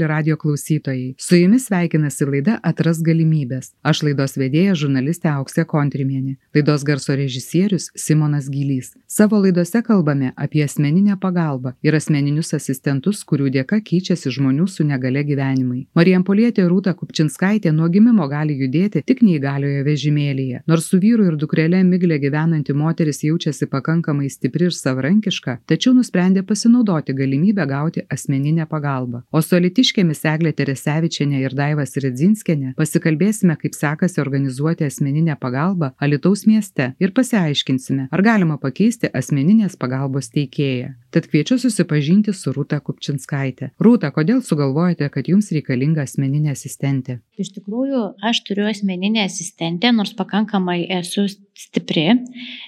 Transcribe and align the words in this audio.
mėly 0.00 0.08
radio 0.08 0.36
klausytojai. 0.36 1.14
Su 1.18 1.36
jumis 1.36 1.66
sveikinasi 1.68 2.24
laida 2.24 2.58
Atras 2.62 3.00
galimybės. 3.02 3.72
Aš 3.84 4.02
laidos 4.02 4.36
vedėja 4.36 4.74
žurnalistė 4.74 5.28
Auksė 5.34 5.64
Kontrimienė. 5.66 6.36
Laidos 6.54 6.84
garso 6.84 7.14
režisierius 7.14 7.90
Simonas 7.94 8.48
Gylys. 8.48 8.94
Savo 9.06 9.38
laidose 9.40 9.82
kalbame 9.82 10.32
apie 10.36 10.64
asmeninę 10.64 11.18
pagalbą 11.20 11.74
ir 11.82 11.94
asmeninius 11.94 12.54
asistentus, 12.54 13.24
kurių 13.24 13.50
dėka 13.50 13.80
keičiasi 13.84 14.30
žmonių 14.30 14.66
su 14.68 14.84
negale 14.84 15.22
gyvenimai. 15.24 15.86
Marijampolietė 15.94 16.66
Rūta 16.68 16.94
Kupčinskaitė 16.94 17.72
nuo 17.72 17.88
gimimo 17.88 18.28
gali 18.28 18.56
judėti 18.56 19.02
tik 19.04 19.22
neįgalioje 19.22 19.84
vežimėlyje. 19.84 20.62
Nors 20.66 20.88
su 20.88 21.00
vyru 21.00 21.28
ir 21.28 21.36
dukrelė 21.36 21.82
Miglė 21.84 22.20
gyvenanti 22.22 22.72
moteris 22.72 23.22
jaučiasi 23.24 23.68
pakankamai 23.70 24.30
stipri 24.30 24.70
ir 24.70 24.76
savarankiška, 24.76 25.60
tačiau 25.66 25.94
nusprendė 25.96 26.44
pasinaudoti 26.46 27.14
galimybę 27.16 27.66
gauti 27.66 28.06
asmeninę 28.08 28.66
pagalbą. 28.70 29.24
O 29.32 29.42
su 29.42 29.56
alitiškėmis 29.90 30.22
Eglė 30.24 30.52
Teresevičianė 30.54 31.40
ir 31.42 31.54
Daivas 31.54 31.96
Redzinskenė 31.98 32.74
pasikalbėsime, 32.78 33.56
kaip 33.58 33.74
sekasi 33.74 34.20
organizuoti 34.20 34.86
asmeninę 34.86 35.36
pagalbą 35.40 35.92
Alitaus 35.98 36.46
mieste 36.46 36.94
ir 37.00 37.12
pasiaiškinsime, 37.12 38.08
ar 38.10 38.22
galima 38.22 38.58
pakeisti 38.58 39.10
asmeninės 39.12 39.76
pagalbos 39.76 40.30
teikėją. 40.30 40.94
Tad 41.10 41.26
kviečiu 41.26 41.58
susipažinti 41.58 42.32
su 42.32 42.52
Rūta 42.54 42.78
Kupčinskaitė. 42.80 43.72
Rūta, 43.82 44.12
kodėl 44.14 44.42
sugalvojate, 44.46 45.08
kad 45.10 45.26
jums 45.26 45.50
reikalinga 45.50 46.04
asmeninė 46.06 46.52
asistentė? 46.54 47.18
Iš 47.34 47.50
tikrųjų, 47.56 48.04
aš 48.22 48.44
turiu 48.46 48.68
asmeninę 48.70 49.24
asistentę, 49.26 49.90
nors 49.90 50.14
pakankamai 50.14 50.84
esu 51.00 51.26
stipri, 51.60 52.06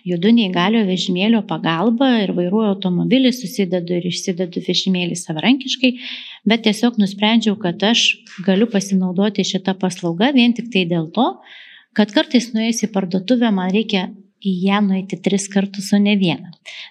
judu 0.08 0.32
neįgalio 0.36 0.82
vežimėlio 0.88 1.42
pagalba 1.48 2.10
ir 2.22 2.34
vairuoju 2.36 2.74
automobilį, 2.74 3.32
susidedu 3.36 3.96
ir 3.98 4.08
išsidedu 4.10 4.62
vežimėlį 4.66 5.16
savarankiškai, 5.18 5.92
bet 6.48 6.64
tiesiog 6.66 7.00
nusprendžiau, 7.00 7.56
kad 7.62 7.82
aš 7.92 8.06
galiu 8.46 8.68
pasinaudoti 8.72 9.46
šitą 9.48 9.76
paslaugą 9.80 10.32
vien 10.36 10.56
tik 10.56 10.68
tai 10.74 10.84
dėl 10.90 11.08
to, 11.16 11.28
kad 11.96 12.12
kartais 12.12 12.52
nuėjus 12.56 12.84
į 12.86 12.92
parduotuvę 12.92 13.52
man 13.54 13.72
reikia 13.72 14.10
į 14.42 14.52
ją 14.66 14.80
nueiti 14.82 15.18
tris 15.22 15.46
kartus, 15.50 15.92
o 15.94 16.00
ne 16.02 16.16
vieną. 16.18 16.50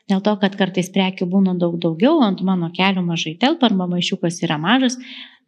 Dėl 0.09 0.21
to, 0.23 0.37
kad 0.41 0.55
kartais 0.59 0.89
prekių 0.93 1.27
būna 1.29 1.57
daug 1.59 1.75
daugiau, 1.83 2.21
ant 2.23 2.41
mano 2.47 2.71
kelių 2.73 3.03
mažai 3.05 3.35
telpa 3.41 3.67
arba 3.67 3.89
maišiukas 3.91 4.39
yra 4.45 4.57
mažas, 4.61 4.97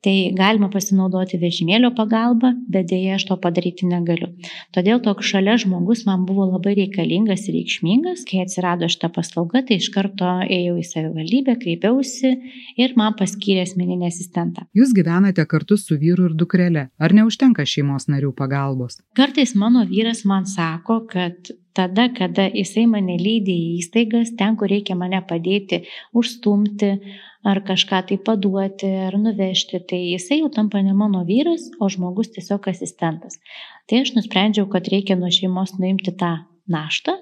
Tai 0.04 0.14
galima 0.36 0.68
pasinaudoti 0.68 1.38
vežimėlio 1.40 1.94
pagalba, 1.96 2.50
bet 2.68 2.90
dėja 2.90 3.16
aš 3.16 3.24
to 3.30 3.38
padaryti 3.40 3.88
negaliu. 3.88 4.34
Todėl 4.76 5.00
toks 5.06 5.30
šalia 5.32 5.56
žmogus 5.62 6.02
man 6.04 6.26
buvo 6.28 6.50
labai 6.50 6.74
reikalingas 6.82 7.46
ir 7.48 7.56
reikšmingas. 7.56 8.26
Kai 8.28 8.42
atsirado 8.44 8.90
šita 8.92 9.08
paslauga, 9.16 9.62
tai 9.64 9.80
iš 9.80 9.88
karto 9.96 10.34
ėjau 10.44 10.76
į 10.82 10.86
savivaldybę, 10.90 11.56
kreipiausi 11.64 12.34
ir 12.84 12.98
man 13.00 13.16
paskyrė 13.16 13.64
asmeninį 13.64 14.12
asistentą. 14.12 14.68
Jūs 14.76 14.92
gyvenate 14.98 15.48
kartu 15.48 15.80
su 15.80 15.96
vyru 16.02 16.28
ir 16.28 16.36
dukrele. 16.36 16.90
Ar 17.00 17.16
neužtenka 17.16 17.64
šeimos 17.64 18.10
narių 18.12 18.36
pagalbos? 18.36 19.00
Kartais 19.16 19.56
mano 19.56 19.88
vyras 19.88 20.26
man 20.28 20.44
sako, 20.52 21.06
kad 21.08 21.56
tada, 21.78 22.08
kada 22.18 22.48
jisai 22.54 22.86
mane 22.90 23.18
lydi 23.20 23.54
į 23.54 23.76
įstaigas, 23.82 24.34
ten, 24.40 24.58
kur 24.60 24.72
reikia 24.72 24.98
mane 25.00 25.22
padėti, 25.30 25.84
užstumti, 26.16 26.94
ar 27.44 27.60
kažką 27.68 28.04
tai 28.10 28.18
paduoti, 28.30 28.90
ar 29.10 29.18
nuvežti, 29.20 29.82
tai 29.90 30.00
jisai 30.14 30.40
jau 30.44 30.50
tampa 30.54 30.82
ne 30.86 30.96
mano 30.96 31.26
vyras, 31.28 31.68
o 31.82 31.90
žmogus 31.92 32.32
tiesiog 32.38 32.72
asistentas. 32.72 33.42
Tai 33.90 34.06
aš 34.06 34.16
nusprendžiau, 34.18 34.70
kad 34.72 34.88
reikia 34.94 35.20
nuo 35.20 35.32
šeimos 35.34 35.76
nuimti 35.80 36.16
tą 36.16 36.38
naštą 36.72 37.16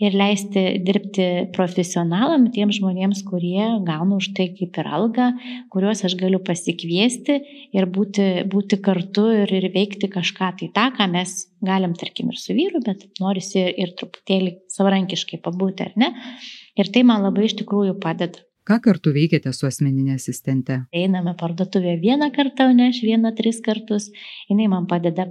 ir 0.00 0.14
leisti 0.16 0.62
dirbti 0.84 1.26
profesionalam, 1.56 2.48
tiems 2.54 2.78
žmonėms, 2.78 3.22
kurie 3.28 3.66
gauna 3.84 4.16
už 4.16 4.30
tai 4.36 4.48
kaip 4.56 4.78
ir 4.80 4.88
algą, 4.98 5.28
kuriuos 5.72 6.04
aš 6.08 6.16
galiu 6.20 6.40
pasikviesti 6.44 7.38
ir 7.76 7.88
būti, 7.92 8.46
būti 8.52 8.80
kartu 8.84 9.28
ir, 9.42 9.52
ir 9.52 9.68
veikti 9.74 10.10
kažką 10.12 10.52
tai 10.60 10.70
tą, 10.72 10.88
ką 10.96 11.08
mes 11.12 11.36
galim, 11.66 11.96
tarkim, 11.98 12.32
ir 12.32 12.40
su 12.40 12.56
vyru, 12.56 12.80
bet 12.84 13.06
norisi 13.20 13.62
ir, 13.66 13.72
ir 13.84 13.94
truputėlį 14.00 14.56
savarankiškai 14.72 15.40
pabūti, 15.44 15.88
ar 15.88 15.96
ne? 16.00 16.12
Ir 16.76 16.92
tai 16.92 17.04
man 17.08 17.24
labai 17.24 17.48
iš 17.48 17.56
tikrųjų 17.62 17.96
padeda. 18.00 18.44
Ką 18.66 18.80
kartu 18.82 19.12
veikiate 19.14 19.52
su 19.54 19.68
asmeninė 19.68 20.16
asistente? 20.18 20.80
Einame 20.90 21.36
parduotuvę 21.38 21.92
vieną 22.02 22.32
kartą, 22.34 22.66
o 22.66 22.74
ne 22.74 22.88
aš 22.90 22.98
vieną 23.06 23.30
tris 23.38 23.60
kartus. 23.62 24.08
Jis 24.50 24.66
man 24.72 24.88
padeda 24.90 25.28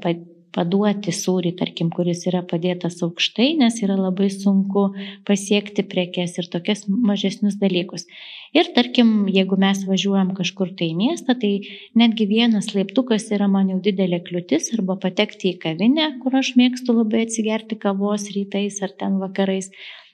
paduoti 0.56 1.12
sūrį, 1.16 1.52
tarkim, 1.60 1.90
kuris 1.94 2.24
yra 2.30 2.42
padėtas 2.48 3.02
aukštai, 3.06 3.50
nes 3.60 3.82
yra 3.84 3.98
labai 4.00 4.30
sunku 4.34 4.88
pasiekti 5.28 5.84
prekes 5.92 6.38
ir 6.40 6.48
tokias 6.54 6.86
mažesnius 6.88 7.58
dalykus. 7.62 8.08
Ir 8.56 8.72
tarkim, 8.78 9.26
jeigu 9.36 9.60
mes 9.60 9.84
važiuojam 9.88 10.32
kažkur 10.38 10.72
tai 10.80 10.94
į 10.94 10.98
miestą, 11.02 11.36
tai 11.42 11.52
netgi 12.00 12.30
vienas 12.30 12.72
laiptukas 12.76 13.28
yra 13.36 13.50
man 13.52 13.74
jau 13.74 13.82
didelė 13.84 14.22
kliūtis 14.24 14.72
arba 14.78 14.96
patekti 15.02 15.52
į 15.52 15.60
kavinę, 15.66 16.08
kur 16.24 16.40
aš 16.40 16.54
mėgstu 16.60 16.96
labai 16.96 17.26
atsigerti 17.28 17.78
kavos 17.82 18.30
rytais 18.36 18.80
ar 18.86 18.96
ten 18.96 19.20
vakarais. 19.20 19.72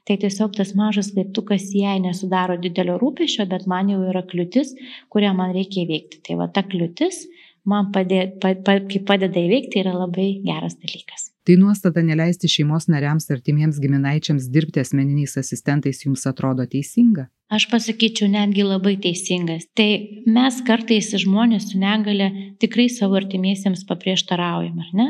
Tai 0.09 0.15
tiesiog 0.17 0.55
tas 0.57 0.71
mažas 0.73 1.11
laiptukas 1.13 1.67
jai 1.77 1.99
nesudaro 2.01 2.55
didelio 2.57 2.95
rūpešio, 2.97 3.45
bet 3.51 3.67
man 3.69 3.91
jau 3.93 3.99
yra 4.09 4.23
kliūtis, 4.25 4.73
kurią 5.13 5.35
man 5.37 5.53
reikia 5.53 5.83
įveikti. 5.85 6.23
Tai 6.25 6.39
va 6.39 6.47
ta 6.49 6.65
kliūtis 6.65 7.27
man 7.67 7.91
padė, 7.93 8.23
pa, 8.41 8.53
pa, 8.65 8.79
padeda 9.07 9.41
įveikti 9.41 9.81
yra 9.83 9.93
labai 9.95 10.29
geras 10.45 10.77
dalykas. 10.79 11.29
Tai 11.47 11.55
nuostata 11.57 12.03
neleisti 12.05 12.49
šeimos 12.51 12.85
nariams 12.91 13.25
ar 13.33 13.39
timiems 13.41 13.79
giminaičiams 13.81 14.49
dirbti 14.53 14.81
asmeniniais 14.83 15.37
asistentais 15.41 16.03
jums 16.05 16.27
atrodo 16.29 16.67
teisinga? 16.69 17.27
Aš 17.51 17.65
pasakyčiau 17.67 18.29
netgi 18.31 18.63
labai 18.63 18.93
teisingas. 19.03 19.65
Tai 19.75 19.89
mes 20.29 20.59
kartais 20.67 21.09
žmonės 21.23 21.71
su 21.71 21.81
negale 21.81 22.29
tikrai 22.63 22.85
savo 22.93 23.17
artimiesiems 23.19 23.83
paprieštaraujam, 23.89 24.77
ar 24.85 24.93
ne? 24.95 25.07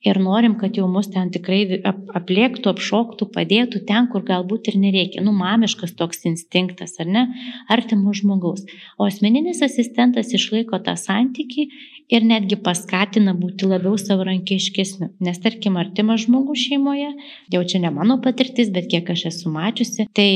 Ir 0.00 0.16
norim, 0.16 0.54
kad 0.56 0.78
jau 0.78 0.86
mus 0.88 1.10
ten 1.12 1.28
tikrai 1.32 1.82
apliektų, 1.84 2.72
apšoktų, 2.72 3.26
padėtų 3.34 3.82
ten, 3.88 4.08
kur 4.12 4.24
galbūt 4.24 4.70
ir 4.72 4.78
nereikia. 4.80 5.20
Nu, 5.20 5.34
mamiškas 5.36 5.92
toks 5.98 6.24
instinktas, 6.30 6.96
ar 7.04 7.10
ne? 7.10 7.26
Artimo 7.68 8.14
žmogaus. 8.16 8.64
O 8.96 9.04
asmeninis 9.04 9.60
asistentas 9.66 10.32
išlaiko 10.36 10.80
tą 10.86 10.96
santyki 10.96 11.68
ir 12.10 12.24
netgi 12.26 12.56
paskatina 12.64 13.36
būti 13.36 13.68
labiau 13.68 13.98
savarankiškesniu. 14.00 15.12
Nes 15.20 15.40
tarkim, 15.44 15.76
artimas 15.80 16.24
žmogus 16.24 16.64
šeimoje, 16.64 17.12
jau 17.52 17.62
čia 17.68 17.84
ne 17.84 17.92
mano 17.94 18.16
patirtis, 18.24 18.72
bet 18.72 18.88
kiek 18.88 19.12
aš 19.12 19.28
esu 19.34 19.52
mačiusi, 19.52 20.08
tai 20.16 20.30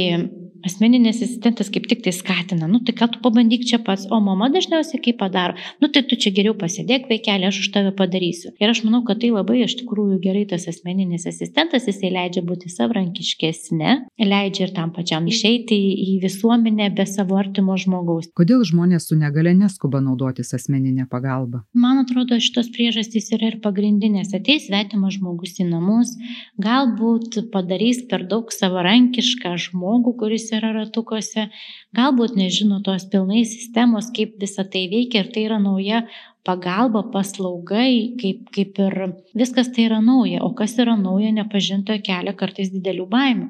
asmeninis 0.64 1.20
asistentas 1.20 1.69
kaip 1.72 1.86
tik 1.91 2.03
tai 2.04 2.12
skatina, 2.16 2.69
nu 2.70 2.80
tai 2.84 2.94
ką 2.97 3.10
tu 3.12 3.20
pabandyk 3.24 3.66
čia 3.69 3.78
pats, 3.84 4.06
o 4.10 4.20
mama 4.24 4.48
dažniausiai 4.54 5.03
kaip 5.04 5.19
padaro, 5.20 5.58
nu 5.82 5.91
tai 5.92 6.04
tu 6.08 6.16
čia 6.16 6.32
geriau 6.36 6.56
pasėdėk 6.60 7.08
vaikelį, 7.10 7.48
aš 7.50 7.60
už 7.64 7.70
tave 7.74 7.92
padarysiu. 7.98 8.54
Ir 8.62 8.72
aš 8.72 8.84
manau, 8.86 9.03
kad 9.08 9.20
tai 9.20 9.32
labai 9.34 9.53
iš 9.62 9.76
tikrųjų 9.81 10.19
gerai 10.25 10.42
tas 10.50 10.66
asmeninis 10.70 11.26
asistentas, 11.31 11.87
jisai 11.88 12.10
leidžia 12.15 12.42
būti 12.47 12.70
savrankiškesnė, 12.72 13.92
leidžia 14.25 14.66
ir 14.66 14.75
tam 14.76 14.91
pačiam 14.97 15.26
išeiti 15.31 15.78
į 16.04 16.19
visuomenę 16.25 16.91
be 16.97 17.06
savo 17.06 17.38
artimo 17.38 17.76
žmogaus. 17.81 18.31
Kodėl 18.34 18.65
žmonės 18.66 19.09
su 19.10 19.19
negale 19.20 19.54
neskuba 19.54 20.00
naudotis 20.04 20.50
asmeninė 20.59 21.06
pagalba? 21.10 21.62
Man 21.78 22.03
atrodo, 22.03 22.41
šitos 22.42 22.72
priežastys 22.75 23.31
yra 23.37 23.53
ir 23.53 23.60
pagrindinės. 23.65 24.34
Ateis 24.34 24.66
svetimas 24.69 25.19
žmogus 25.19 25.59
į 25.62 25.69
namus, 25.71 26.15
galbūt 26.62 27.38
padarys 27.54 28.03
per 28.10 28.26
daug 28.31 28.50
savarankišką 28.54 29.54
žmogų, 29.69 30.16
kuris 30.25 30.50
yra 30.56 30.75
ratukuose, 30.81 31.48
galbūt 31.97 32.38
nežino 32.41 32.81
tos 32.84 33.06
pilnai 33.12 33.44
sistemos, 33.48 34.10
kaip 34.16 34.38
visa 34.42 34.66
tai 34.66 34.86
veikia 34.92 35.25
ir 35.25 35.32
tai 35.34 35.47
yra 35.48 35.60
nauja 35.62 36.04
pagalba, 36.44 37.03
paslaugai, 37.15 38.15
kaip, 38.21 38.44
kaip 38.54 38.78
ir 38.84 38.97
viskas 39.36 39.71
tai 39.72 39.89
yra 39.89 40.01
nauja, 40.04 40.42
o 40.45 40.53
kas 40.59 40.77
yra 40.83 40.95
nauja, 41.01 41.33
nepažintoje 41.33 42.03
kelia 42.04 42.34
kartais 42.36 42.72
didelių 42.74 43.09
baimių. 43.10 43.48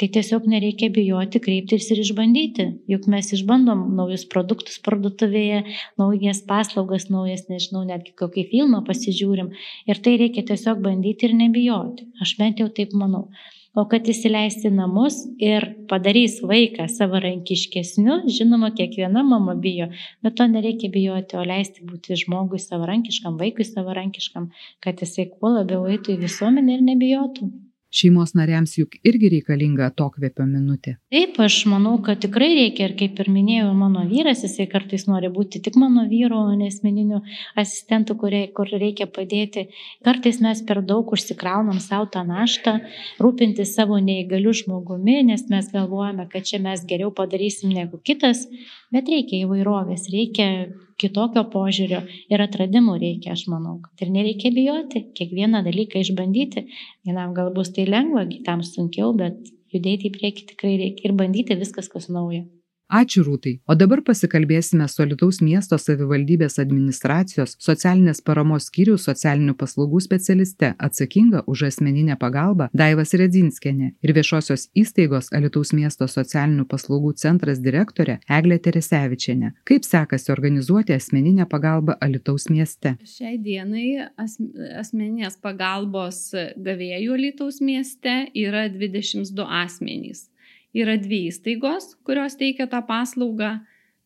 Tai 0.00 0.08
tiesiog 0.16 0.48
nereikia 0.48 0.88
bijoti 0.90 1.38
kreiptis 1.44 1.90
ir 1.92 2.00
išbandyti, 2.02 2.64
juk 2.90 3.04
mes 3.12 3.28
išbandom 3.36 3.84
naujus 3.98 4.24
produktus 4.32 4.80
parduotuvėje, 4.82 5.60
naujas 6.00 6.40
paslaugas, 6.48 7.06
naujas, 7.12 7.44
nežinau, 7.52 7.84
netgi 7.86 8.16
kokį 8.18 8.48
filmą 8.50 8.80
pasižiūrim 8.88 9.52
ir 9.92 10.02
tai 10.02 10.16
reikia 10.24 10.46
tiesiog 10.48 10.80
bandyti 10.82 11.28
ir 11.28 11.36
nebijoti. 11.38 12.08
Aš 12.24 12.38
bent 12.40 12.64
jau 12.64 12.70
taip 12.72 12.96
manau 12.98 13.28
o 13.74 13.84
kad 13.88 14.08
įsileisti 14.12 14.70
namus 14.72 15.18
ir 15.40 15.66
padarys 15.90 16.38
vaiką 16.44 16.88
savarankiškesniu, 16.92 18.18
žinoma, 18.38 18.72
kiekviena 18.76 19.24
mama 19.26 19.56
bijo, 19.66 19.88
bet 20.24 20.36
to 20.40 20.46
nereikia 20.50 20.92
bijoti, 20.92 21.38
o 21.40 21.44
leisti 21.48 21.86
būti 21.88 22.18
žmogui 22.24 22.60
savarankiškam, 22.62 23.40
vaikui 23.40 23.66
savarankiškam, 23.68 24.50
kad 24.84 25.04
jisai 25.04 25.30
kuo 25.32 25.56
labiau 25.56 25.86
eitų 25.88 26.16
į 26.16 26.22
visuomenę 26.26 26.78
ir 26.78 26.88
nebijotų. 26.92 27.50
Šeimos 27.92 28.32
nariams 28.32 28.72
juk 28.78 28.94
irgi 29.04 29.28
reikalinga 29.34 29.90
atokvėpio 29.90 30.46
minutė. 30.48 30.94
Taip, 31.12 31.36
aš 31.44 31.58
manau, 31.68 31.98
kad 32.04 32.22
tikrai 32.24 32.48
reikia 32.56 32.86
ir 32.88 32.94
kaip 32.96 33.18
ir 33.20 33.28
minėjau, 33.32 33.68
mano 33.76 34.06
vyras, 34.08 34.40
jisai 34.46 34.64
kartais 34.72 35.04
nori 35.10 35.28
būti 35.32 35.60
tik 35.64 35.76
mano 35.80 36.06
vyro, 36.08 36.40
o 36.48 36.54
ne 36.56 36.70
asmeniniu 36.72 37.20
asistentu, 37.60 38.16
kurie, 38.20 38.46
kur 38.56 38.70
reikia 38.72 39.08
padėti. 39.12 39.66
Kartais 40.06 40.40
mes 40.44 40.62
per 40.68 40.80
daug 40.88 41.12
užsikraunam 41.12 41.82
savo 41.84 42.08
tą 42.14 42.24
naštą, 42.28 42.78
rūpinti 43.20 43.66
savo 43.68 44.00
neįgaliu 44.00 44.54
žmogumi, 44.62 45.20
nes 45.28 45.44
mes 45.52 45.68
galvojame, 45.74 46.28
kad 46.32 46.48
čia 46.48 46.62
mes 46.64 46.86
geriau 46.88 47.12
padarysim 47.12 47.74
negu 47.76 48.00
kitas, 48.00 48.46
bet 48.94 49.12
reikia 49.12 49.44
įvairovės, 49.44 50.08
reikia 50.12 50.48
kitokio 51.02 51.44
požiūrio 51.52 52.02
ir 52.32 52.44
atradimų 52.46 52.96
reikia, 53.02 53.36
aš 53.36 53.46
manau. 53.52 53.78
Ir 54.00 54.14
nereikia 54.14 54.54
bijoti, 54.54 55.04
kiekvieną 55.18 55.64
dalyką 55.66 56.02
išbandyti. 56.02 56.66
Vienam 57.06 57.34
gal 57.36 57.52
bus 57.56 57.74
tai 57.76 57.88
lengva, 57.90 58.24
kitam 58.30 58.64
sunkiau, 58.66 59.12
bet 59.18 59.52
judėti 59.74 60.10
į 60.10 60.16
priekį 60.18 60.50
tikrai 60.54 60.74
reikia 60.86 61.08
ir 61.10 61.16
bandyti 61.18 61.58
viskas, 61.58 61.90
kas 61.92 62.10
nauja. 62.12 62.44
Ačiū 62.92 63.22
Rūtai. 63.24 63.54
O 63.64 63.72
dabar 63.72 64.02
pasikalbėsime 64.04 64.84
su 64.92 65.06
Lietuvos 65.06 65.38
miesto 65.40 65.78
savivaldybės 65.80 66.58
administracijos 66.60 67.54
socialinės 67.64 68.18
paramos 68.20 68.66
skyrių 68.68 68.98
socialinių 69.00 69.54
paslaugų 69.56 70.02
specialiste 70.04 70.74
atsakinga 70.76 71.40
už 71.48 71.62
asmeninę 71.70 72.18
pagalbą 72.20 72.66
Daivas 72.76 73.14
Redzinskenė 73.16 73.94
ir 74.04 74.12
viešosios 74.12 74.66
įstaigos 74.76 75.32
Lietuvos 75.32 75.72
miesto 75.72 76.04
socialinių 76.04 76.66
paslaugų 76.68 77.14
centras 77.22 77.62
direktorė 77.64 78.18
Eglė 78.28 78.60
Teresevičiane. 78.66 79.54
Kaip 79.64 79.88
sekasi 79.88 80.28
organizuoti 80.36 80.92
asmeninę 80.92 81.48
pagalbą 81.48 81.96
Lietuvos 82.04 82.50
mieste? 82.52 82.98
Šiai 83.08 83.38
dienai 83.40 84.10
as, 84.20 84.36
asmeninės 84.82 85.40
pagalbos 85.40 86.26
gavėjų 86.60 87.16
Lietuvos 87.24 87.62
mieste 87.64 88.26
yra 88.36 88.66
22 88.68 89.48
asmenys 89.62 90.26
yra 90.76 90.96
dvi 91.00 91.26
įstaigos, 91.30 91.94
kurios 92.06 92.38
teikia 92.40 92.68
tą 92.70 92.82
paslaugą. 92.88 93.58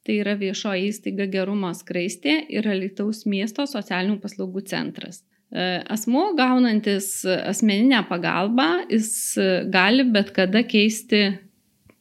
Tai 0.06 0.18
yra 0.22 0.36
viešoji 0.38 0.90
įstaiga 0.92 1.26
Gerumo 1.26 1.72
skraistė 1.74 2.36
ir 2.54 2.68
Alitaus 2.70 3.24
miesto 3.26 3.64
socialinių 3.66 4.20
paslaugų 4.22 4.62
centras. 4.70 5.24
E, 5.50 5.80
asmuo 5.90 6.28
gaunantis 6.38 7.24
asmeninę 7.26 8.04
pagalbą, 8.06 8.68
jis 8.86 9.08
gali 9.74 10.06
bet 10.14 10.30
kada 10.36 10.62
keisti 10.62 11.24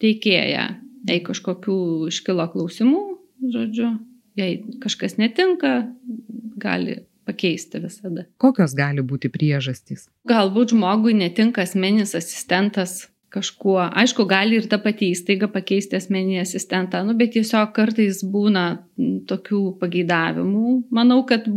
teikėją. 0.02 0.68
Jei 1.10 1.22
kažkokių 1.26 1.80
iškilo 2.12 2.46
klausimų, 2.54 3.02
žodžiu, 3.54 3.90
jei 4.38 4.62
kažkas 4.82 5.18
netinka, 5.22 5.74
gali 6.62 7.00
pakeisti 7.26 7.82
visada. 7.82 8.26
Kokios 8.42 8.74
gali 8.78 9.02
būti 9.06 9.30
priežastys? 9.34 10.08
Galbūt 10.30 10.74
žmogui 10.76 11.14
netinka 11.18 11.66
asmeninis 11.66 12.14
asistentas 12.18 13.08
kažkuo. 13.36 13.78
Aišku, 14.02 14.26
gali 14.30 14.60
ir 14.60 14.70
ta 14.72 14.80
pati 14.82 15.12
įstaiga 15.14 15.50
pakeisti 15.52 16.00
asmenį 16.00 16.40
asistentą, 16.42 17.04
nu, 17.08 17.16
bet 17.20 17.36
tiesiog 17.36 17.74
kartais 17.76 18.24
būna 18.32 18.66
tokių 19.30 19.62
pageidavimų. 19.82 20.74
Manau, 20.96 21.22
kad 21.28 21.48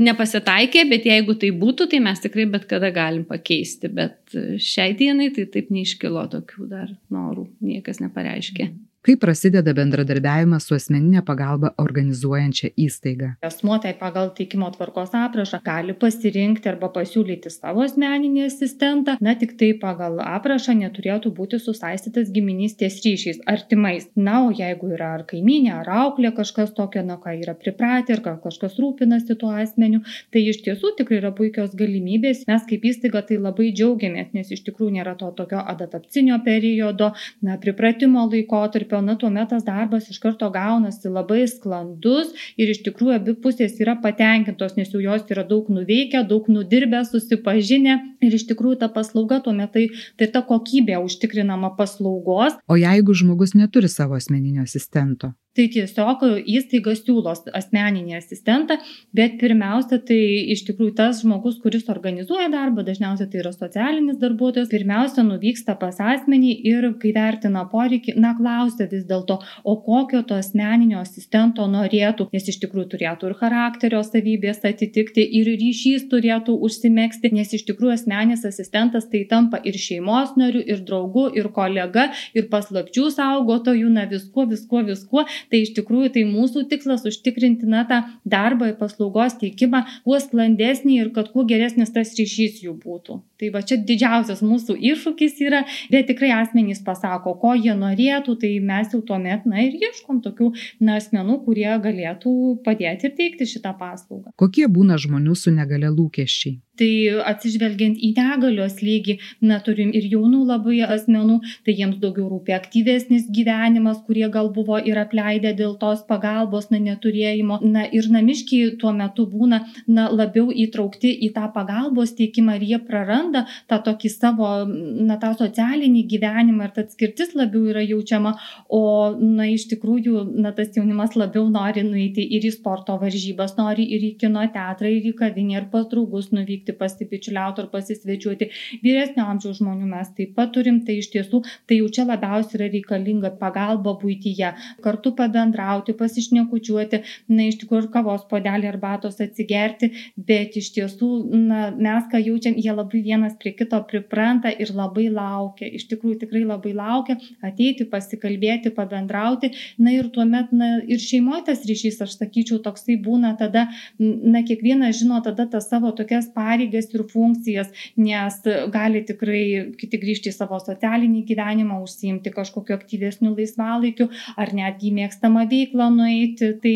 nepasitaikė, 0.00 0.86
bet 0.90 1.08
jeigu 1.10 1.36
tai 1.40 1.50
būtų, 1.58 1.90
tai 1.92 2.02
mes 2.04 2.22
tikrai 2.22 2.46
bet 2.50 2.68
kada 2.70 2.92
galim 2.94 3.26
pakeisti. 3.28 3.90
Bet 3.92 4.38
šiai 4.62 4.94
dienai 4.98 5.30
tai 5.34 5.48
taip 5.50 5.70
neiškilo 5.74 6.26
tokių 6.32 6.70
dar 6.70 6.90
norų, 7.14 7.48
niekas 7.64 8.02
nepareiškė. 8.04 8.70
Kaip 9.04 9.20
prasideda 9.20 9.74
bendradarbiavimas 9.76 10.64
su 10.64 10.72
asmeninė 10.78 11.20
pagalba 11.28 11.74
organizuojančia 11.82 12.70
įstaiga? 12.80 13.26
Asmuo 13.44 13.74
tai 13.84 13.90
pagal 14.00 14.30
teikimo 14.38 14.70
tvarkos 14.72 15.10
aprašą 15.18 15.58
gali 15.66 15.92
pasirinkti 16.00 16.70
arba 16.70 16.88
pasiūlyti 16.94 17.52
savo 17.52 17.82
asmeninį 17.84 18.46
asistentą, 18.46 19.18
na 19.20 19.34
tik 19.36 19.52
tai 19.60 19.68
pagal 19.82 20.16
aprašą 20.24 20.72
neturėtų 20.78 21.34
būti 21.36 21.60
susaistytas 21.60 22.30
giminystės 22.32 22.96
ryšiais, 23.04 23.42
artimais. 23.52 24.06
Na, 24.16 24.38
o 24.46 24.54
jeigu 24.56 24.94
yra 24.96 25.10
ar 25.18 25.26
kaiminė, 25.28 25.74
ar 25.82 25.92
auklė 26.06 26.32
kažkas 26.40 26.72
tokio, 26.80 27.04
na 27.04 27.18
ką 27.20 27.36
yra 27.42 27.52
pripratę 27.60 28.16
ir 28.16 28.24
gal 28.24 28.40
kažkas 28.46 28.80
rūpinasi 28.80 29.36
tuo 29.36 29.52
asmeniu, 29.52 30.00
tai 30.32 30.46
iš 30.48 30.62
tiesų 30.64 30.94
tikrai 31.02 31.20
yra 31.20 31.34
puikios 31.36 31.76
galimybės. 31.76 32.46
Mes 32.48 32.64
kaip 32.72 32.88
įstaiga 32.94 33.26
tai 33.28 33.36
labai 33.36 33.68
džiaugiamės, 33.76 34.32
nes 34.32 34.56
iš 34.56 34.64
tikrųjų 34.70 34.96
nėra 34.96 35.12
to 35.20 35.28
tokio 35.36 35.60
adaptacinio 35.60 36.40
periodo, 36.48 37.12
na, 37.44 37.60
pripratimo 37.60 38.24
laikotarpio 38.32 38.93
laikotarpio, 38.94 39.02
na, 39.02 39.16
tuomet 39.16 39.48
tas 39.48 39.64
darbas 39.64 40.08
iš 40.10 40.18
karto 40.20 40.50
gaunasi 40.50 41.08
labai 41.08 41.46
sklandus 41.48 42.32
ir 42.56 42.70
iš 42.70 42.82
tikrųjų 42.84 43.16
abi 43.16 43.34
pusės 43.34 43.78
yra 43.80 43.96
patenkintos, 44.00 44.76
nes 44.76 44.92
jau 44.92 45.00
jos 45.00 45.24
yra 45.30 45.44
daug 45.44 45.68
nuveikę, 45.68 46.24
daug 46.28 46.48
nudirbę, 46.48 47.04
susipažinę 47.04 47.98
ir 48.20 48.34
iš 48.34 48.46
tikrųjų 48.50 48.80
ta 48.80 48.88
paslauga 48.88 49.40
tuomet 49.40 49.72
tai, 49.72 49.88
tai 50.18 50.28
ta 50.28 50.42
kokybė 50.42 50.98
užtikrinama 51.02 51.74
paslaugos. 51.76 52.58
O 52.68 52.76
jeigu 52.76 53.14
žmogus 53.14 53.54
neturi 53.54 53.88
savo 53.88 54.14
asmeninio 54.14 54.62
asistento? 54.62 55.34
Tai 55.54 55.68
tiesiog 55.70 56.24
įstaiga 56.50 56.94
siūlo 56.98 57.32
asmeninį 57.54 58.16
asistentą, 58.18 58.78
bet 59.14 59.36
pirmiausia, 59.40 60.00
tai 60.08 60.18
iš 60.54 60.64
tikrųjų 60.68 60.94
tas 60.98 61.22
žmogus, 61.22 61.60
kuris 61.62 61.86
organizuoja 61.92 62.48
darbą, 62.52 62.82
dažniausiai 62.86 63.30
tai 63.30 63.42
yra 63.42 63.52
socialinis 63.54 64.18
darbuotojas, 64.22 64.70
pirmiausia 64.72 65.22
nuvyksta 65.26 65.76
pas 65.78 66.00
asmenį 66.02 66.52
ir 66.70 66.88
kai 67.02 67.12
vertina 67.14 67.64
poreikį, 67.70 68.16
na 68.24 68.34
klausia 68.38 68.88
vis 68.90 69.06
dėlto, 69.06 69.38
o 69.62 69.76
kokio 69.86 70.24
to 70.26 70.38
asmeninio 70.40 70.98
asistento 71.02 71.68
norėtų, 71.70 72.28
nes 72.34 72.50
iš 72.50 72.58
tikrųjų 72.64 72.90
turėtų 72.96 73.30
ir 73.30 73.36
charakterio 73.38 74.02
savybės 74.06 74.64
atitikti, 74.66 75.22
ir 75.38 75.52
ryšys 75.54 76.08
turėtų 76.10 76.56
užsimėgsti, 76.66 77.30
nes 77.38 77.54
iš 77.54 77.66
tikrųjų 77.70 77.94
asmeninis 78.00 78.44
asistentas 78.48 79.06
tai 79.12 79.22
tampa 79.30 79.62
ir 79.62 79.78
šeimos 79.78 80.34
nariu, 80.40 80.64
ir 80.66 80.82
draugu, 80.86 81.28
ir 81.38 81.50
kolega, 81.54 82.10
ir 82.34 82.50
paslapčių 82.50 83.08
saugotojų, 83.14 83.94
na 83.94 84.08
viskuo, 84.10 84.48
viskuo, 84.50 84.82
viskuo 84.90 85.24
tai 85.52 85.62
iš 85.64 85.74
tikrųjų 85.78 86.12
tai 86.16 86.24
mūsų 86.28 86.66
tikslas 86.70 87.04
užtikrinti 87.08 87.68
na 87.70 87.84
tą 87.88 88.00
darbą 88.24 88.72
ir 88.72 88.78
paslaugos 88.80 89.38
teikimą 89.40 89.84
kuo 90.06 90.18
sklandesnį 90.20 90.98
ir 91.00 91.12
kad 91.16 91.30
kuo 91.34 91.46
geresnis 91.48 91.92
tas 91.94 92.14
ryšys 92.18 92.62
jų 92.64 92.76
būtų. 92.80 93.20
Tai 93.40 93.50
va 93.54 93.64
čia 93.66 93.76
didžiausias 93.82 94.44
mūsų 94.46 94.76
iššūkis 94.92 95.40
yra, 95.44 95.64
bet 95.92 96.06
tikrai 96.10 96.30
asmenys 96.36 96.80
pasako, 96.86 97.34
ko 97.42 97.54
jie 97.58 97.74
norėtų, 97.76 98.36
tai 98.40 98.52
mes 98.62 98.94
jau 98.94 99.02
tuomet, 99.04 99.44
na 99.50 99.64
ir 99.66 99.74
ieškom 99.80 100.22
tokių 100.24 100.52
na, 100.80 101.00
asmenų, 101.00 101.40
kurie 101.46 101.68
galėtų 101.84 102.34
padėti 102.64 103.10
ir 103.10 103.16
teikti 103.18 103.48
šitą 103.56 103.74
paslaugą. 103.80 104.32
Kokie 104.40 104.68
būna 104.70 105.00
žmonių 105.00 105.34
su 105.38 105.52
negale 105.54 105.90
lūkesčiai? 105.90 106.60
Tai 106.80 106.90
atsižvelgiant 107.30 108.00
į 108.02 108.10
negalios 108.16 108.80
lygį, 108.82 109.14
na, 109.46 109.60
turim 109.62 109.92
ir 109.94 110.08
jaunų 110.10 110.40
labai 110.48 110.80
asmenų, 110.82 111.36
tai 111.66 111.74
jiems 111.78 112.00
daugiau 112.02 112.26
rūpi 112.32 112.54
aktyvesnis 112.56 113.28
gyvenimas, 113.30 114.00
kurie 114.06 114.26
gal 114.34 114.50
buvo 114.54 114.80
ir 114.82 114.98
apleidę 114.98 115.52
dėl 115.54 115.76
tos 115.78 116.02
pagalbos, 116.08 116.70
na, 116.72 116.80
neturėjimo. 116.82 117.60
Na, 117.62 117.84
ir 117.86 118.08
namiškiai 118.10 118.72
tuo 118.80 118.90
metu 118.96 119.26
būna, 119.30 119.60
na, 119.86 120.08
labiau 120.10 120.50
įtraukti 120.50 121.12
į 121.26 121.30
tą 121.36 121.46
pagalbos 121.54 122.16
teikimą 122.18 122.58
ir 122.58 122.66
jie 122.72 122.80
praranda 122.88 123.44
tą 123.70 123.78
tokį 123.86 124.10
savo, 124.10 124.50
na, 124.66 125.18
tą 125.22 125.30
socialinį 125.38 126.04
gyvenimą 126.10 126.68
ir 126.68 126.74
ta 126.74 126.82
atskirtis 126.88 127.36
labiau 127.38 127.70
yra 127.70 127.86
jaučiama, 127.86 128.34
o, 128.66 128.82
na, 129.20 129.46
iš 129.52 129.68
tikrųjų, 129.70 130.26
na, 130.42 130.50
tas 130.58 130.74
jaunimas 130.74 131.14
labiau 131.14 131.46
nori 131.54 131.86
nueiti 131.86 132.26
ir 132.34 132.50
į 132.50 132.54
sporto 132.58 132.98
varžybas, 132.98 133.54
nori 133.60 133.86
ir 133.94 134.10
į 134.10 134.12
kino 134.24 134.42
teatrą, 134.58 134.90
ir 134.90 135.10
į 135.12 135.16
kavinę, 135.22 135.60
ir 135.60 135.70
pas 135.70 135.86
draugus 135.90 136.32
nuvykti 136.34 136.63
atvykti 136.64 136.78
pasibičiuliauti 136.78 137.62
ar 137.62 137.68
pasisvečiuoti. 137.70 138.48
Vyresnio 138.82 139.24
amžiaus 139.28 139.58
žmonių 139.60 139.86
mes 139.88 140.10
taip 140.16 140.34
pat 140.34 140.52
turim, 140.52 140.84
tai 140.84 140.98
iš 140.98 141.10
tiesų 141.12 141.42
tai 141.68 141.78
jau 141.78 141.88
čia 141.88 142.04
labiausiai 142.04 142.58
yra 142.58 142.68
reikalinga 142.72 143.30
pagalba 143.38 143.94
būtyje, 144.00 144.54
kartu 144.82 145.14
pabendrauti, 145.16 145.94
pasišnekučiuoti, 145.94 147.02
na 147.28 147.48
iš 147.48 147.58
tikrųjų 147.62 147.84
ir 147.84 147.90
kavos 147.92 148.24
podelį 148.30 148.68
arbatos 148.68 149.20
atsigerti, 149.20 149.90
bet 150.16 150.56
iš 150.56 150.72
tiesų 150.76 151.10
na, 151.32 151.70
mes 151.76 152.08
ką 152.10 152.20
jaučiam, 152.22 152.54
jie 152.56 152.72
labai 152.72 153.02
vienas 153.02 153.36
prie 153.40 153.54
kito 153.54 153.80
pripranta 153.88 154.50
ir 154.50 154.72
labai 154.74 155.08
laukia, 155.10 155.68
iš 155.68 155.88
tikrųjų 155.90 156.20
tikrai 156.24 156.44
labai 156.44 156.74
laukia 156.74 157.18
ateiti, 157.42 157.86
pasikalbėti, 157.90 158.72
pabendrauti, 158.74 159.52
na 159.78 159.94
ir 159.94 160.10
tuomet, 160.14 160.52
na 160.52 160.80
ir 160.86 161.00
šeimoje 161.00 161.44
tas 161.50 161.64
ryšys, 161.66 162.00
aš 162.04 162.18
sakyčiau, 162.18 162.60
toksai 162.64 162.96
būna 163.00 163.34
tada, 163.38 163.66
na 163.98 164.44
kiekvienas 164.46 165.00
žino 165.00 165.20
tada 165.24 165.46
tas 165.50 165.68
savo 165.70 165.90
tokias 165.96 166.28
pareigas 166.34 166.53
pareigas 166.54 166.90
ir 166.94 167.04
funkcijas, 167.10 167.70
nes 167.98 168.38
gali 168.72 169.02
tikrai 169.06 169.72
kiti 169.78 169.98
grįžti 170.00 170.30
į 170.30 170.36
savo 170.36 170.60
socialinį 170.62 171.24
gyvenimą, 171.28 171.80
užsiimti 171.84 172.32
kažkokiu 172.34 172.76
aktyvesniu 172.76 173.34
laisvalaikiu 173.34 174.08
ar 174.40 174.54
netgi 174.54 174.92
mėgstamą 174.94 175.46
veiklą 175.50 175.90
nueiti. 175.94 176.52
Tai 176.62 176.74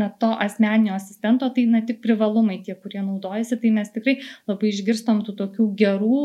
na, 0.00 0.10
to 0.20 0.32
asmeninio 0.46 0.96
asistento 0.96 1.50
tai 1.54 1.66
na, 1.70 1.82
tik 1.86 2.00
privalumai 2.04 2.60
tie, 2.66 2.74
kurie 2.74 3.02
naudojasi, 3.04 3.60
tai 3.62 3.74
mes 3.76 3.92
tikrai 3.94 4.18
labai 4.50 4.72
išgirstam 4.72 5.22
tų 5.26 5.36
tokių 5.38 5.68
gerų 5.80 6.22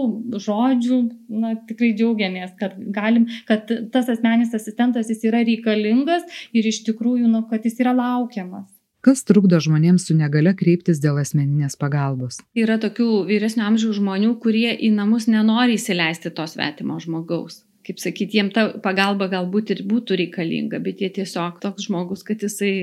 žodžių, 0.48 1.02
na, 1.42 1.56
tikrai 1.70 1.94
džiaugiamės, 1.98 2.56
kad 2.60 2.78
galim, 2.96 3.30
kad 3.50 3.70
tas 3.94 4.10
asmeninis 4.12 4.56
asistentas 4.58 5.12
jis 5.12 5.28
yra 5.30 5.44
reikalingas 5.46 6.26
ir 6.56 6.72
iš 6.72 6.84
tikrųjų, 6.90 7.30
nu, 7.32 7.46
kad 7.52 7.68
jis 7.68 7.80
yra 7.84 7.96
laukiamas. 7.96 8.75
Kas 9.06 9.22
trukdo 9.22 9.60
žmonėms 9.62 10.08
su 10.08 10.16
negale 10.18 10.56
kreiptis 10.58 10.98
dėl 11.04 11.20
asmeninės 11.22 11.78
pagalbos? 11.78 12.40
Yra 12.58 12.80
tokių 12.82 13.10
vyresnio 13.28 13.68
amžiaus 13.68 14.00
žmonių, 14.00 14.32
kurie 14.42 14.72
į 14.74 14.90
namus 14.96 15.28
nenori 15.30 15.78
įsileisti 15.78 16.32
to 16.34 16.48
svetimo 16.50 16.98
žmogaus. 17.04 17.62
Kaip 17.86 18.02
sakyti, 18.02 18.40
jiems 18.40 18.56
ta 18.56 18.68
pagalba 18.82 19.28
galbūt 19.30 19.76
ir 19.76 19.84
būtų 19.86 20.18
reikalinga, 20.24 20.80
bet 20.82 21.04
jie 21.04 21.12
tiesiog 21.20 21.60
toks 21.62 21.86
žmogus, 21.86 22.24
kad 22.26 22.42
jisai 22.42 22.74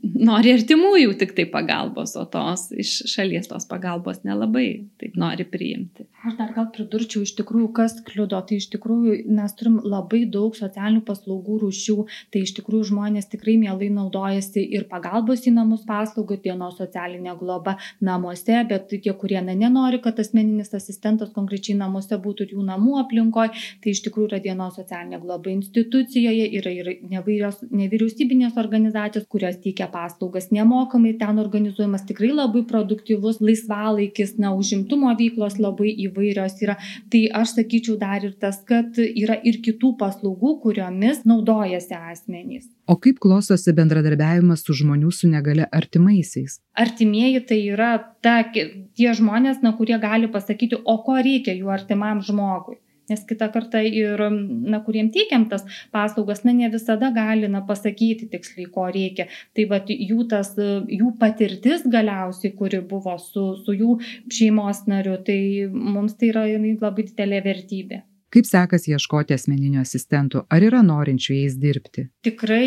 nori 0.00 0.52
artimųjų 0.54 1.14
tik 1.20 1.34
tai 1.36 1.46
pagalbos, 1.50 2.14
o 2.18 2.24
tos 2.30 2.68
iš 2.74 2.92
šalies 3.10 3.48
tos 3.50 3.66
pagalbos 3.70 4.22
nelabai 4.26 4.66
taip 5.00 5.16
nori 5.18 5.46
priimti. 5.48 6.06
Aš 6.26 6.36
dar 6.36 6.50
gal 6.52 6.66
pridurčiau 6.74 7.24
iš 7.24 7.32
tikrųjų, 7.38 7.70
kas 7.76 7.94
kliudo. 8.04 8.38
Tai 8.44 8.58
iš 8.60 8.66
tikrųjų 8.74 9.14
mes 9.32 9.54
turim 9.56 9.78
labai 9.80 10.22
daug 10.28 10.56
socialinių 10.56 11.00
paslaugų 11.06 11.60
rūšių. 11.62 11.96
Tai 12.32 12.42
iš 12.44 12.52
tikrųjų 12.58 12.90
žmonės 12.90 13.30
tikrai 13.32 13.56
mielai 13.60 13.88
naudojasi 13.94 14.64
ir 14.76 14.84
pagalbos 14.90 15.46
į 15.48 15.54
namus 15.56 15.86
paslaugų, 15.88 16.40
dienos 16.44 16.76
socialinė 16.80 17.36
globa 17.40 17.78
namuose, 18.04 18.58
bet 18.68 18.92
tie, 18.92 19.14
kurie 19.16 19.40
na, 19.44 19.56
nenori, 19.56 20.02
kad 20.04 20.20
asmeninis 20.20 20.74
asistentas 20.76 21.32
konkrečiai 21.36 21.78
namuose 21.80 22.20
būtų 22.20 22.50
jų 22.52 22.66
namų 22.68 22.98
aplinkoje, 23.04 23.56
tai 23.80 23.96
iš 23.96 24.04
tikrųjų 24.06 24.30
yra 24.30 24.39
dienos 24.42 24.76
socialinė 24.78 25.20
globa 25.22 25.50
institucijoje, 25.52 26.46
yra 26.58 26.72
ir 26.74 26.90
nevairios, 27.10 27.60
nevyriausybinės 27.70 28.58
organizacijos, 28.60 29.26
kurios 29.30 29.58
teikia 29.62 29.88
paslaugas 29.92 30.50
nemokamai, 30.54 31.14
ten 31.20 31.38
organizuojamas 31.42 32.06
tikrai 32.08 32.32
labai 32.32 32.64
produktyvus 32.68 33.40
laisvalaikis, 33.44 34.36
na, 34.42 34.52
užimtumo 34.56 35.12
veiklos 35.18 35.58
labai 35.62 35.92
įvairios 36.06 36.58
yra. 36.64 36.76
Tai 37.12 37.22
aš 37.42 37.56
sakyčiau 37.60 37.96
dar 38.00 38.26
ir 38.26 38.36
tas, 38.40 38.60
kad 38.66 38.98
yra 39.04 39.38
ir 39.46 39.60
kitų 39.64 39.94
paslaugų, 40.00 40.56
kuriomis 40.64 41.24
naudojasi 41.28 41.96
asmenys. 41.98 42.68
O 42.90 42.96
kaip 42.98 43.20
klostosi 43.22 43.72
bendradarbiavimas 43.76 44.64
su 44.66 44.74
žmonių 44.80 45.12
su 45.14 45.30
negale 45.30 45.68
artimaisiais? 45.70 46.58
Artimieji 46.74 47.44
tai 47.46 47.60
yra 47.70 47.92
ta, 48.24 48.40
tie 48.50 49.10
žmonės, 49.16 49.62
na, 49.62 49.76
kurie 49.78 49.98
gali 50.02 50.30
pasakyti, 50.32 50.80
o 50.84 50.96
ko 51.04 51.20
reikia 51.22 51.54
jų 51.54 51.70
artimam 51.70 52.24
žmogui 52.24 52.80
nes 53.10 53.24
kitą 53.28 53.50
kartą 53.54 53.82
ir, 53.86 54.22
na, 54.30 54.80
kuriem 54.86 55.10
teikiam 55.14 55.48
tas 55.50 55.66
paslaugas, 55.94 56.44
na, 56.46 56.54
ne 56.56 56.70
visada 56.72 57.12
gali, 57.14 57.50
na, 57.52 57.62
pasakyti 57.66 58.30
tiksliai, 58.32 58.68
ko 58.74 58.86
reikia. 58.90 59.28
Tai 59.56 59.66
va, 59.72 59.80
jų 59.86 60.26
tas, 60.30 60.54
jų 60.56 61.14
patirtis 61.20 61.86
galiausiai, 61.90 62.54
kuri 62.56 62.82
buvo 62.92 63.16
su, 63.22 63.50
su 63.64 63.76
jų 63.76 63.98
šeimos 64.32 64.86
nariu, 64.90 65.18
tai 65.26 65.40
mums 65.70 66.16
tai 66.20 66.32
yra 66.34 66.46
labai 66.50 67.10
didelė 67.10 67.42
vertybė. 67.44 68.04
Kaip 68.30 68.46
sekasi 68.46 68.92
ieškoti 68.94 69.34
asmeninių 69.34 69.80
asistentų? 69.82 70.44
Ar 70.54 70.62
yra 70.62 70.84
norinčių 70.86 71.34
jais 71.34 71.56
dirbti? 71.58 72.04
Tikrai 72.22 72.66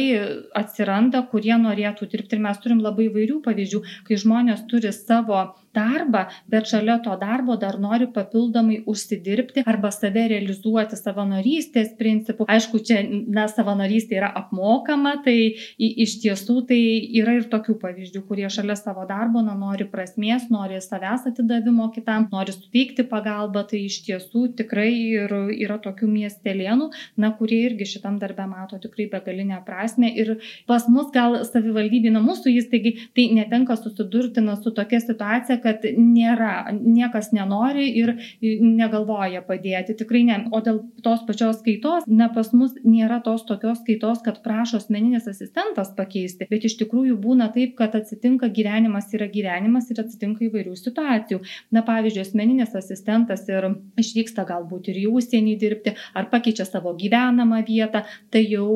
atsiranda, 0.60 1.22
kurie 1.32 1.56
norėtų 1.62 2.10
dirbti 2.12 2.36
ir 2.36 2.42
mes 2.44 2.60
turim 2.60 2.82
labai 2.84 3.08
vairių 3.14 3.40
pavyzdžių, 3.46 3.80
kai 4.10 4.18
žmonės 4.20 4.66
turi 4.68 4.92
savo 4.92 5.40
darbą, 5.76 6.26
bet 6.52 6.70
šalia 6.70 7.00
to 7.04 7.16
darbo 7.20 7.58
dar 7.60 7.80
nori 7.82 8.08
papildomai 8.14 8.82
užsidirbti 8.90 9.64
arba 9.70 9.92
save 9.94 10.28
realizuoti 10.32 10.98
savanorystės 11.00 11.94
principų. 12.00 12.48
Aišku, 12.52 12.82
čia 12.86 13.02
na, 13.10 13.48
savanorystė 13.52 14.20
yra 14.20 14.30
apmokama, 14.44 15.16
tai 15.26 15.38
iš 15.78 16.18
tiesų 16.24 16.60
tai 16.70 16.80
yra 17.22 17.38
ir 17.40 17.48
tokių 17.52 17.78
pavyzdžių, 17.82 18.24
kurie 18.28 18.48
šalia 18.54 18.76
savo 18.80 19.06
darbo 19.10 19.44
na, 19.46 19.56
nori 19.58 19.88
prasmės, 19.90 20.50
nori 20.54 20.80
savęs 20.84 21.28
atidavimo 21.32 21.90
kitam, 21.96 22.28
nori 22.34 22.56
suteikti 22.56 23.06
pagalbą, 23.10 23.66
tai 23.70 23.84
iš 23.88 24.02
tiesų 24.08 24.46
tikrai 24.60 24.92
ir, 24.94 25.36
yra 25.66 25.80
tokių 25.84 26.10
miestelėnų, 26.12 26.90
na, 27.18 27.34
kurie 27.38 27.64
irgi 27.70 27.90
šitam 27.96 28.20
darbę 28.22 28.48
mato 28.50 28.80
tikrai 28.82 29.10
begalinę 29.12 29.62
prasme 29.66 30.12
ir 30.12 30.36
pas 30.70 30.86
mus 30.92 31.10
gal 31.16 31.40
savivaldybė, 31.48 32.14
na, 32.14 32.22
mūsų 32.24 32.54
įstaigai, 32.60 32.96
tai 33.18 33.30
netenka 33.38 33.78
susidurti 33.80 34.44
na, 34.44 34.58
su 34.60 34.74
tokia 34.76 35.02
situacija, 35.04 35.60
kad 35.64 35.86
nėra, 35.98 36.74
niekas 36.74 37.32
nenori 37.36 37.88
ir 38.00 38.14
negalvoja 38.42 39.44
padėti. 39.48 39.96
Tikrai 40.00 40.24
ne. 40.28 40.40
O 40.54 40.62
dėl 40.64 40.82
tos 41.06 41.24
pačios 41.28 41.62
skaitos, 41.62 42.08
ne 42.08 42.30
pas 42.34 42.52
mus 42.56 42.76
nėra 42.84 43.22
tos 43.26 43.46
tokios 43.48 43.82
skaitos, 43.82 44.22
kad 44.26 44.42
prašo 44.46 44.80
asmeninis 44.82 45.28
asistentas 45.30 45.94
pakeisti, 45.98 46.48
bet 46.50 46.68
iš 46.68 46.78
tikrųjų 46.82 47.18
būna 47.24 47.50
taip, 47.56 47.76
kad 47.80 47.96
atsitinka 47.98 48.50
gyvenimas 48.54 49.12
yra 49.16 49.30
gyvenimas 49.32 49.90
ir 49.92 50.04
atsitinka 50.04 50.48
įvairių 50.48 50.76
situacijų. 50.80 51.42
Na 51.76 51.84
pavyzdžiui, 51.88 52.26
asmeninis 52.28 52.76
asistentas 52.78 53.46
ir 53.52 53.70
išvyksta 54.00 54.46
galbūt 54.50 54.92
ir 54.92 55.02
į 55.04 55.08
užsienį 55.14 55.56
dirbti, 55.62 55.96
ar 56.18 56.30
pakeičia 56.32 56.66
savo 56.68 56.94
gyvenamą 57.00 57.64
vietą, 57.68 58.04
tai 58.34 58.44
jau 58.48 58.68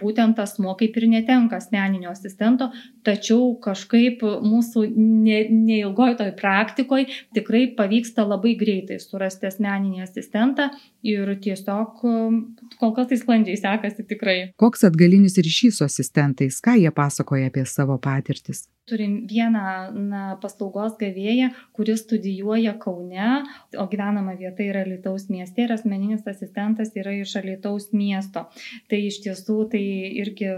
būtent 0.00 0.40
asmo 0.42 0.74
kaip 0.78 0.96
ir 0.98 1.08
netenka 1.10 1.58
asmeninio 1.58 2.12
asistento, 2.12 2.70
tačiau 3.06 3.52
kažkaip 3.62 4.22
mūsų 4.22 4.86
ne, 4.96 5.42
neilgoj 5.50 6.16
toj 6.22 6.32
praktikoj 6.38 7.04
tikrai 7.36 7.66
pavyksta 7.76 8.24
labai 8.28 8.54
greitai 8.58 9.00
surasti 9.02 9.50
asmeninį 9.50 10.04
asistentą 10.06 10.70
ir 11.06 11.34
tiesiog 11.42 12.02
kol 12.02 12.94
kas 12.96 13.10
tai 13.10 13.18
sklandžiai 13.20 13.58
sekasi 13.58 14.06
tikrai. 14.08 14.36
Koks 14.62 14.86
atgalinis 14.88 15.38
ryšys 15.42 15.80
su 15.80 15.88
asistentais, 15.88 16.62
ką 16.64 16.78
jie 16.78 16.94
pasakoja 16.94 17.50
apie 17.50 17.66
savo 17.68 17.98
patirtis? 18.02 18.66
Turim 18.90 19.12
vieną 19.30 19.60
na, 19.94 20.20
paslaugos 20.42 20.96
gavėją, 20.98 21.52
kuris 21.70 22.00
studijuoja 22.02 22.72
Kaune, 22.82 23.26
o 23.78 23.84
gyvenama 23.86 24.32
vieta 24.34 24.64
yra 24.66 24.80
Lietuvos 24.82 25.28
mieste 25.30 25.62
ir 25.62 25.70
asmeninis 25.70 26.24
asistentas 26.26 26.90
yra 26.98 27.12
iš 27.14 27.36
Lietuvos 27.44 27.92
miesto. 27.94 28.42
Tai 28.90 28.98
iš 28.98 29.20
tiesų 29.22 29.56
tai 29.70 29.82
irgi 30.24 30.48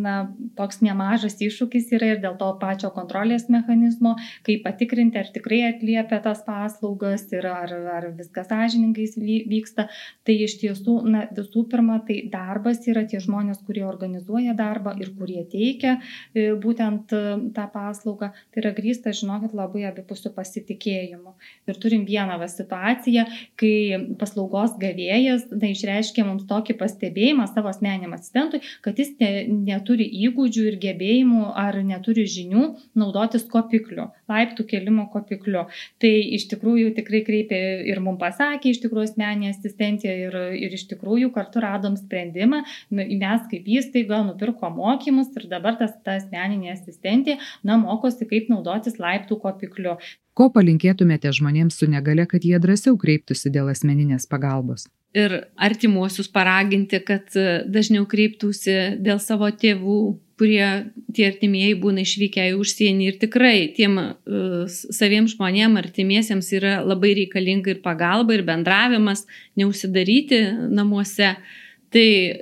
na, 0.00 0.14
toks 0.56 0.80
nemažas 0.86 1.36
iššūkis 1.44 1.90
yra 1.98 2.14
ir 2.14 2.22
dėl 2.22 2.38
to 2.40 2.48
pačio 2.62 2.88
kontrolės 2.96 3.44
mechanizmo, 3.52 4.14
kaip 4.48 4.64
patikrinti, 4.64 5.20
ar 5.20 5.28
tikrai 5.36 5.60
atliepia 5.68 6.22
tas 6.24 6.40
paslaugas 6.48 7.26
ir 7.36 7.44
ar, 7.50 7.76
ar 7.98 8.08
viskas 8.16 8.48
sąžininkai 8.48 9.44
vyksta. 9.52 9.90
Tai 10.24 10.38
iš 10.48 10.56
tiesų, 10.64 10.96
na, 11.12 11.26
visų 11.36 11.66
pirma, 11.68 12.00
tai 12.08 12.22
darbas 12.32 12.88
yra 12.88 13.04
tie 13.04 13.20
žmonės, 13.20 13.60
kurie 13.68 13.84
organizuoja 13.84 14.56
darbą 14.56 14.96
ir 14.96 15.12
kurie 15.20 15.44
teikia 15.52 15.98
e, 16.00 16.54
būtent 16.56 17.12
tą 17.56 17.66
paslaugą, 17.72 18.30
tai 18.52 18.62
yra 18.62 18.72
grįsta, 18.76 19.12
žinokit, 19.16 19.54
labai 19.56 19.86
abipusių 19.88 20.32
pasitikėjimų. 20.36 21.34
Ir 21.70 21.80
turim 21.82 22.06
vieną 22.08 22.38
va, 22.40 22.48
situaciją, 22.50 23.26
kai 23.60 23.72
paslaugos 24.20 24.76
gavėjas 24.80 25.48
na, 25.52 25.70
išreiškė 25.72 26.24
mums 26.26 26.46
tokį 26.50 26.76
pastebėjimą 26.80 27.48
savo 27.50 27.72
asmeniam 27.72 28.14
asistentui, 28.16 28.62
kad 28.84 28.98
jis 29.00 29.12
ne, 29.20 29.30
neturi 29.70 30.06
įgūdžių 30.28 30.66
ir 30.70 30.78
gebėjimų 30.84 31.50
ar 31.58 31.80
neturi 31.86 32.26
žinių 32.30 32.66
naudotis 32.98 33.46
kopikliu, 33.50 34.10
laiptų 34.30 34.66
kelimo 34.70 35.08
kopikliu. 35.12 35.66
Tai 36.02 36.12
iš 36.38 36.46
tikrųjų 36.52 36.94
tikrai 36.98 37.22
kreipė 37.26 37.60
ir 37.90 38.02
mums 38.04 38.20
pasakė, 38.20 38.74
iš 38.74 38.82
tikrųjų 38.84 39.08
asmeninė 39.10 39.50
asistentė 39.54 40.12
ir, 40.26 40.36
ir 40.60 40.76
iš 40.76 40.86
tikrųjų 40.92 41.30
kartu 41.34 41.62
radom 41.64 41.96
sprendimą, 41.98 42.62
mes 42.90 43.46
kaip 43.50 43.68
įstaiga 43.78 44.22
nupirko 44.26 44.70
mokymus 44.74 45.32
ir 45.38 45.48
dabar 45.50 45.78
tas 45.80 45.94
ta 46.04 46.18
asmeninė 46.20 46.74
asistentė 46.74 47.38
na, 47.66 47.78
mokosi, 47.80 48.26
kaip 48.30 48.48
naudotis 48.52 48.98
laiptų 49.00 49.40
kopikliu. 49.42 49.98
Ko 50.34 50.48
palinkėtumėte 50.54 51.32
žmonėms 51.36 51.76
su 51.80 51.88
negale, 51.90 52.24
kad 52.30 52.46
jie 52.46 52.58
drąsiau 52.62 52.96
kreiptųsi 53.00 53.52
dėl 53.52 53.70
asmeninės 53.72 54.28
pagalbos? 54.30 54.86
Ir 55.16 55.32
artimuosius 55.58 56.30
paraginti, 56.30 57.00
kad 57.02 57.34
e, 57.34 57.62
dažniau 57.66 58.04
kreiptųsi 58.06 58.76
dėl 59.02 59.18
savo 59.18 59.48
tėvų, 59.50 60.00
kurie 60.38 60.68
tie 61.16 61.26
artimieji 61.26 61.74
būna 61.82 62.04
išvykę 62.06 62.46
į 62.52 62.54
užsienį 62.62 63.08
ir 63.10 63.16
tikrai 63.20 63.56
tiem 63.76 63.98
uh, 64.00 64.62
saviems 64.70 65.34
žmonėms, 65.34 65.76
artimiesiems 65.82 66.46
yra 66.56 66.78
labai 66.80 67.10
reikalinga 67.18 67.74
ir 67.74 67.82
pagalba, 67.84 68.38
ir 68.38 68.46
bendravimas, 68.48 69.26
neužsidaryti 69.60 70.40
namuose. 70.72 71.34
Uh, 71.34 71.58
Tai 71.90 72.06
e, 72.06 72.36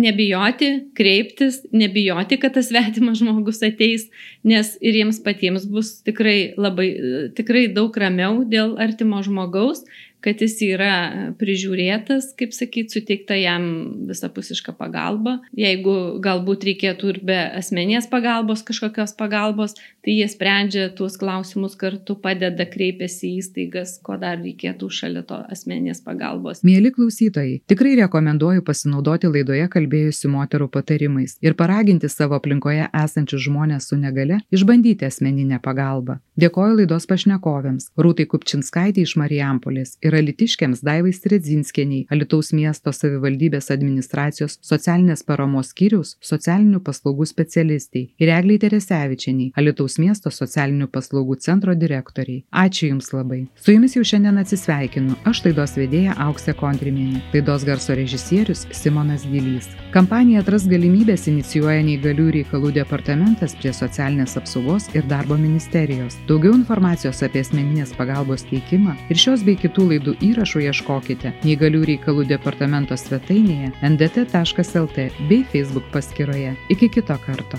nebijoti, 0.00 0.70
kreiptis, 0.96 1.60
nebijoti, 1.72 2.38
kad 2.40 2.54
tas 2.56 2.70
svetimas 2.70 3.18
žmogus 3.20 3.60
ateis, 3.66 4.06
nes 4.40 4.70
ir 4.80 4.96
jiems 4.96 5.18
patiems 5.24 5.66
bus 5.68 5.98
tikrai 6.06 6.54
labai, 6.56 6.88
e, 6.96 7.26
tikrai 7.36 7.66
daug 7.76 7.96
ramiau 8.00 8.40
dėl 8.48 8.78
artimo 8.80 9.20
žmogaus 9.26 9.84
kad 10.26 10.42
jis 10.42 10.56
yra 10.66 10.92
prižiūrėtas, 11.38 12.32
kaip 12.38 12.54
sakyt, 12.56 12.90
suteikta 12.90 13.36
jam 13.38 13.66
visapusiška 14.08 14.74
pagalba. 14.74 15.38
Jeigu 15.54 16.18
galbūt 16.22 16.66
reikėtų 16.66 17.12
ir 17.12 17.20
be 17.28 17.36
asmenės 17.60 18.08
pagalbos, 18.10 18.64
kažkokios 18.66 19.14
pagalbos, 19.18 19.76
tai 20.02 20.16
jie 20.16 20.26
sprendžia 20.30 20.88
tuos 20.98 21.14
klausimus 21.20 21.76
kartu, 21.78 22.16
padeda, 22.18 22.66
kreipiasi 22.66 23.30
į 23.30 23.42
įstaigas, 23.44 23.96
ko 24.02 24.18
dar 24.18 24.40
reikėtų 24.42 24.90
šalia 24.90 25.22
to 25.28 25.38
asmenės 25.52 26.02
pagalbos. 26.02 26.64
Mėly 26.66 26.90
klausytojai, 26.96 27.60
tikrai 27.70 27.94
rekomenduoju 28.02 28.66
pasinaudoti 28.66 29.30
laidoje 29.30 29.68
kalbėjusių 29.70 30.32
moterų 30.34 30.70
patarimais 30.74 31.36
ir 31.44 31.54
paraginti 31.58 32.10
savo 32.10 32.40
aplinkoje 32.40 32.90
esančius 32.90 33.46
žmonės 33.46 33.92
su 33.92 34.00
negale 34.00 34.40
išbandyti 34.50 35.06
asmeninę 35.06 35.62
pagalbą. 35.62 36.18
Dėkoju 36.36 36.80
laidos 36.82 37.06
pašnekovėms 37.08 37.92
Rūtai 37.96 38.26
Kupčinskaitė 38.28 39.06
iš 39.06 39.14
Marijampolės 39.20 39.94
ir 40.04 40.15
alitiškiams 40.20 40.82
Daivai 40.86 41.12
Sredzinskieniai, 41.16 42.06
Alitaus 42.12 42.52
miesto 42.56 42.92
savivaldybės 42.94 43.70
administracijos 43.74 44.58
socialinės 44.64 45.24
paramos 45.26 45.72
skyriaus 45.72 46.16
socialinių 46.24 46.80
paslaugų 46.86 47.26
specialistai 47.28 48.06
ir 48.22 48.32
Egliai 48.34 48.60
Teresevičianiai, 48.62 49.52
Alitaus 49.58 49.98
miesto 50.02 50.32
socialinių 50.32 50.88
paslaugų 50.92 51.38
centro 51.46 51.74
direktoriai. 51.78 52.44
Ačiū 52.50 52.90
Jums 52.92 53.12
labai. 53.14 53.42
Su 53.60 53.74
Jumis 53.74 53.96
jau 53.96 54.04
šiandien 54.06 54.40
atsisveikinu. 54.42 55.16
Aš 55.28 55.42
laidos 55.46 55.76
vedėja 55.78 56.16
Auksė 56.26 56.54
Kontrimienė. 56.58 57.22
Laidos 57.34 57.66
garso 57.66 57.96
režisierius 57.96 58.66
Simonas 58.72 59.26
Gilys. 59.30 59.68
Kampaniją 59.94 60.42
Atras 60.42 60.66
galimybės 60.68 61.26
inicijuoja 61.30 61.82
neįgalių 61.86 62.26
reikalų 62.34 62.70
departamentas 62.76 63.54
prie 63.58 63.72
socialinės 63.74 64.36
apsaugos 64.38 64.86
ir 64.94 65.06
darbo 65.10 65.38
ministerijos. 65.40 66.18
Daugiau 66.28 66.54
informacijos 66.54 67.22
apie 67.26 67.40
asmeninės 67.42 67.94
pagalbos 67.96 68.44
teikimą 68.50 68.94
ir 69.10 69.20
šios 69.20 69.42
bei 69.46 69.56
kitų 69.58 69.88
laidų 69.90 70.05
įrašų 70.22 70.62
ieškokite 70.68 71.34
neįgalių 71.42 71.82
reikalų 71.92 72.26
departamento 72.30 72.96
svetainėje 73.00 73.72
ndt.lt 73.90 75.08
bei 75.28 75.44
Facebook 75.52 75.90
paskyroje. 75.92 76.54
Iki 76.70 76.92
kito 76.98 77.18
karto. 77.26 77.58